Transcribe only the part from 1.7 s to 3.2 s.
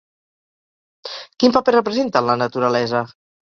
representa en la naturalesa?